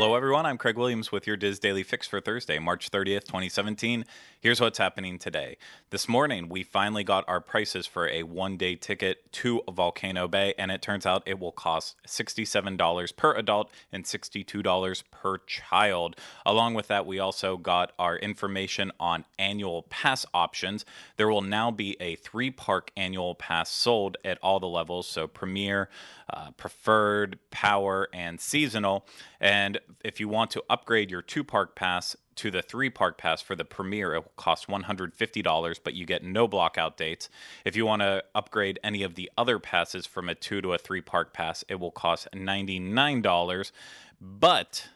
[0.00, 0.46] Hello, everyone.
[0.46, 4.04] I'm Craig Williams with your DIS Daily Fix for Thursday, March 30th, 2017.
[4.40, 5.56] Here's what's happening today.
[5.90, 10.54] This morning, we finally got our prices for a one day ticket to Volcano Bay,
[10.56, 16.14] and it turns out it will cost $67 per adult and $62 per child.
[16.46, 20.84] Along with that, we also got our information on annual pass options.
[21.16, 25.26] There will now be a three park annual pass sold at all the levels, so
[25.26, 25.88] Premier,
[26.32, 29.04] uh, Preferred, Power, and Seasonal.
[29.40, 33.42] And if you want to upgrade your two park pass to the three park pass
[33.42, 37.28] for the Premier, it will cost $150, but you get no blockout dates.
[37.64, 40.78] If you want to upgrade any of the other passes from a two to a
[40.78, 43.72] three park pass, it will cost $99.
[44.20, 44.88] But,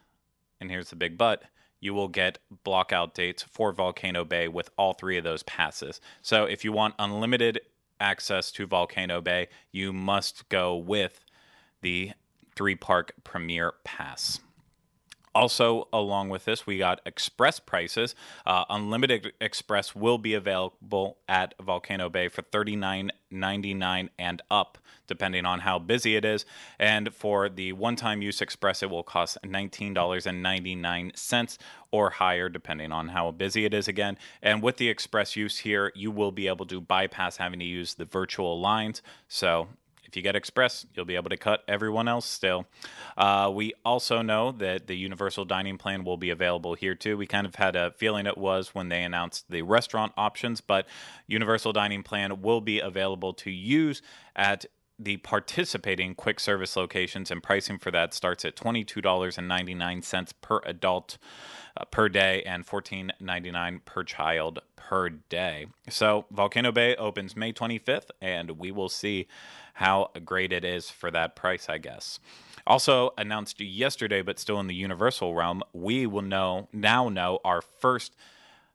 [0.60, 1.44] and here's the big but,
[1.80, 6.00] you will get blockout dates for Volcano Bay with all three of those passes.
[6.22, 7.60] So if you want unlimited
[7.98, 11.24] access to Volcano Bay, you must go with
[11.80, 12.12] the
[12.54, 14.38] three park Premier Pass.
[15.34, 18.14] Also, along with this, we got express prices.
[18.44, 25.60] Uh, Unlimited Express will be available at Volcano Bay for $39.99 and up, depending on
[25.60, 26.44] how busy it is.
[26.78, 31.58] And for the one time use Express, it will cost $19.99
[31.90, 34.18] or higher, depending on how busy it is again.
[34.42, 37.94] And with the Express use here, you will be able to bypass having to use
[37.94, 39.00] the virtual lines.
[39.28, 39.68] So
[40.12, 42.66] if you get Express, you'll be able to cut everyone else still.
[43.16, 47.16] Uh, we also know that the Universal Dining Plan will be available here too.
[47.16, 50.86] We kind of had a feeling it was when they announced the restaurant options, but
[51.26, 54.02] Universal Dining Plan will be available to use
[54.36, 54.66] at
[55.04, 61.18] the participating quick service locations, and pricing for that starts at $22.99 per adult
[61.76, 65.66] uh, per day and $14.99 per child per day.
[65.88, 69.26] So, Volcano Bay opens May 25th, and we will see
[69.74, 72.20] how great it is for that price, I guess.
[72.66, 77.60] Also announced yesterday, but still in the Universal realm, we will know now know our
[77.60, 78.14] first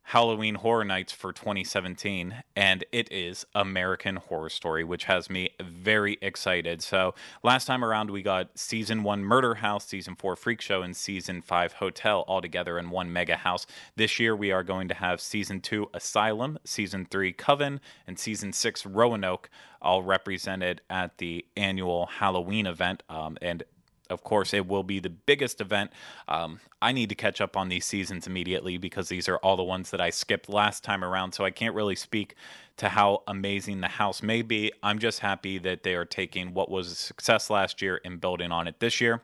[0.08, 6.16] Halloween Horror Nights for 2017, and it is American Horror Story, which has me very
[6.22, 6.80] excited.
[6.80, 10.96] So, last time around, we got season one Murder House, season four Freak Show, and
[10.96, 13.66] season five Hotel all together in one mega house.
[13.96, 18.54] This year, we are going to have season two Asylum, season three Coven, and season
[18.54, 19.50] six Roanoke
[19.82, 23.02] all represented at the annual Halloween event.
[23.10, 23.62] Um, and
[24.10, 25.92] of course, it will be the biggest event.
[26.28, 29.62] Um, I need to catch up on these seasons immediately because these are all the
[29.62, 31.32] ones that I skipped last time around.
[31.32, 32.34] So I can't really speak
[32.78, 34.72] to how amazing the house may be.
[34.82, 38.52] I'm just happy that they are taking what was a success last year and building
[38.52, 39.22] on it this year.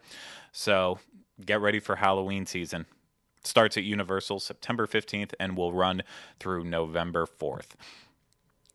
[0.53, 0.99] So
[1.45, 2.87] get ready for Halloween season.
[3.43, 6.03] Starts at Universal September 15th and will run
[6.41, 7.73] through November 4th.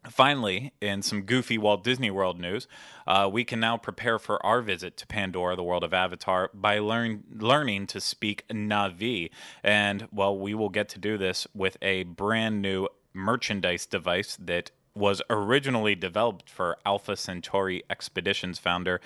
[0.08, 2.68] Finally, in some goofy Walt Disney World news,
[3.06, 6.80] uh, we can now prepare for our visit to Pandora, the world of Avatar, by
[6.80, 9.30] learn, learning to speak Na'vi.
[9.62, 14.72] And, well, we will get to do this with a brand new merchandise device that
[15.00, 19.00] was originally developed for Alpha Centauri Expeditions founder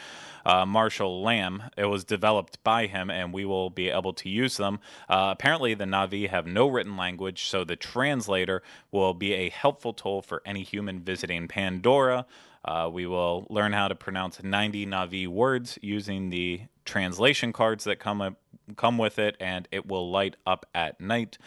[0.45, 1.63] uh, Marshall Lamb.
[1.77, 4.79] It was developed by him, and we will be able to use them.
[5.07, 9.93] Uh, apparently, the Na'vi have no written language, so the translator will be a helpful
[9.93, 12.25] tool for any human visiting Pandora.
[12.65, 17.99] Uh, we will learn how to pronounce 90 Na'vi words using the translation cards that
[17.99, 18.35] come up,
[18.75, 21.37] come with it, and it will light up at night.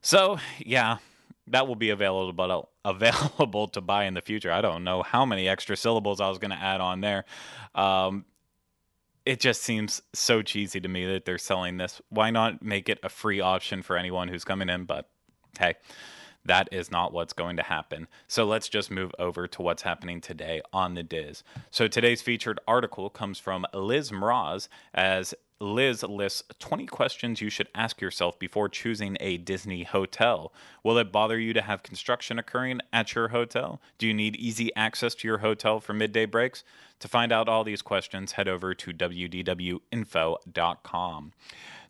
[0.00, 0.98] So, yeah,
[1.48, 4.52] that will be available available to buy in the future.
[4.52, 7.24] I don't know how many extra syllables I was going to add on there.
[7.74, 8.24] Um,
[9.24, 12.00] it just seems so cheesy to me that they're selling this.
[12.10, 14.84] Why not make it a free option for anyone who's coming in?
[14.84, 15.08] But
[15.58, 15.74] hey,
[16.44, 18.06] that is not what's going to happen.
[18.28, 21.42] So let's just move over to what's happening today on the DIS.
[21.70, 27.68] So today's featured article comes from Liz Mraz as Liz lists 20 questions you should
[27.74, 30.52] ask yourself before choosing a Disney hotel.
[30.82, 33.80] Will it bother you to have construction occurring at your hotel?
[33.96, 36.62] Do you need easy access to your hotel for midday breaks?
[37.00, 39.82] To find out all these questions, head over to wdwinfo.com.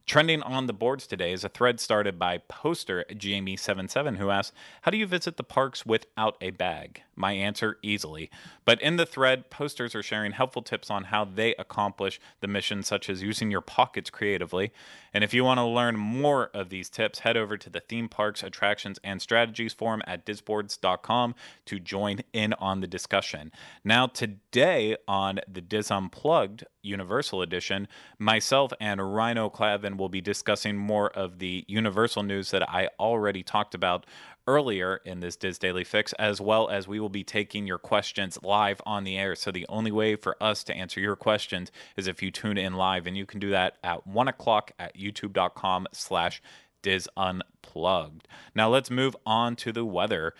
[0.07, 4.93] Trending on the boards today is a thread started by poster Jamie77 who asks, How
[4.93, 7.03] do you visit the parks without a bag?
[7.17, 8.31] My answer easily.
[8.65, 12.83] But in the thread, posters are sharing helpful tips on how they accomplish the mission,
[12.83, 14.73] such as using your pockets creatively.
[15.15, 18.09] And if you want to learn more of these tips, head over to the Theme
[18.09, 21.35] Parks Attractions and Strategies forum at disboards.com
[21.65, 23.51] to join in on the discussion.
[23.83, 27.89] Now, today on the DIS Unplugged Universal Edition,
[28.19, 33.43] myself and Rhino Clavin will be discussing more of the Universal news that I already
[33.43, 34.07] talked about
[34.47, 38.39] earlier in this DIS Daily Fix, as well as we will be taking your questions
[38.43, 39.35] live on the air.
[39.35, 42.75] So the only way for us to answer your questions is if you tune in
[42.75, 46.43] live, and you can do that at one o'clock at youtube.com slash
[46.83, 48.29] DIS Unplugged.
[48.55, 50.35] Now let's move on to the weather.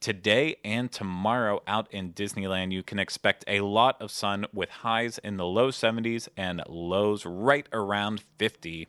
[0.00, 5.18] Today and tomorrow out in Disneyland, you can expect a lot of sun with highs
[5.18, 8.86] in the low 70s and lows right around 50.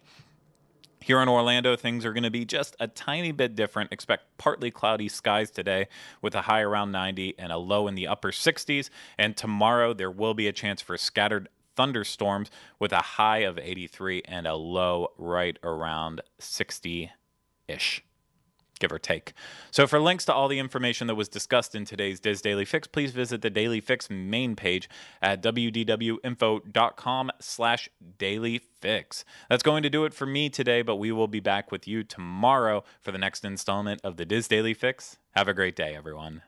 [1.02, 3.92] Here in Orlando, things are going to be just a tiny bit different.
[3.94, 5.88] Expect partly cloudy skies today
[6.22, 8.90] with a high around 90 and a low in the upper 60s.
[9.18, 14.24] And tomorrow, there will be a chance for scattered thunderstorms with a high of 83
[14.26, 17.12] and a low right around 60
[17.70, 18.04] ish
[18.80, 19.34] give or take.
[19.72, 22.88] So, for links to all the information that was discussed in today's DIS Daily Fix,
[22.88, 24.90] please visit the Daily Fix main page
[25.22, 29.26] at wdwinfo.com slash daily fix.
[29.50, 32.04] That's going to do it for me today, but we will be back with you
[32.04, 35.18] tomorrow for the next installment of the DIS Daily Fix.
[35.32, 36.42] Have a great day, everyone.